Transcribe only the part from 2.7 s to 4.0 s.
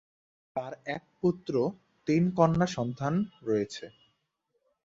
সন্তান রয়েছে।